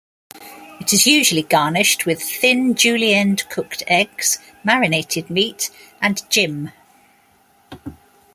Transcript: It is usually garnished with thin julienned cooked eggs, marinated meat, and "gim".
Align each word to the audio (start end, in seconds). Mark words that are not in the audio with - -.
It 0.79 0.93
is 0.93 1.05
usually 1.05 1.43
garnished 1.43 2.07
with 2.07 2.23
thin 2.23 2.73
julienned 2.73 3.47
cooked 3.51 3.83
eggs, 3.85 4.39
marinated 4.63 5.29
meat, 5.29 5.69
and 6.01 6.23
"gim". 6.31 6.71